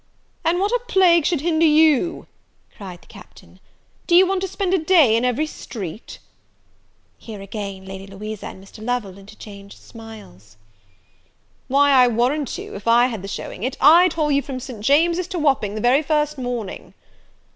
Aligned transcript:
"And 0.43 0.59
what 0.59 0.71
a 0.71 0.81
plague 0.87 1.27
should 1.27 1.41
hinder 1.41 1.63
you?" 1.67 2.25
cried 2.75 3.01
the 3.03 3.07
Captain; 3.07 3.59
"do 4.07 4.15
you 4.15 4.25
want 4.25 4.41
to 4.41 4.47
spend 4.47 4.73
a 4.73 4.79
day 4.79 5.15
in 5.15 5.23
every 5.23 5.45
street?" 5.45 6.17
Here 7.19 7.39
again 7.39 7.85
Lady 7.85 8.07
Louisa 8.07 8.47
and 8.47 8.63
Mr. 8.63 8.83
Lovel 8.83 9.19
interchanged 9.19 9.77
smiles. 9.77 10.57
"Why, 11.67 11.91
I 11.91 12.07
warrant 12.07 12.57
you, 12.57 12.73
if 12.73 12.87
I 12.87 13.05
had 13.05 13.21
the 13.21 13.27
showing 13.27 13.61
it, 13.61 13.77
I'd 13.79 14.13
haul 14.13 14.31
you 14.31 14.41
from 14.41 14.59
St. 14.59 14.81
James's 14.83 15.27
to 15.27 15.37
Wapping 15.37 15.75
the 15.75 15.81
very 15.81 16.01
first 16.01 16.35
morning." 16.35 16.95